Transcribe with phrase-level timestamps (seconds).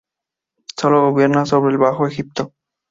[0.75, 2.53] Solo gobierna sobre el Bajo Egipto.